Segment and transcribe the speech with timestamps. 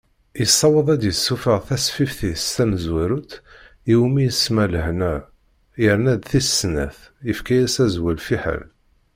[0.41, 3.31] Yessaweḍ ad d-yessufeɣ tasfift-is tamezwarut,
[3.91, 5.15] iwumi isemma Lehna,
[5.83, 8.63] yerna-d tis snat, yefka-as azwel Fiḥel.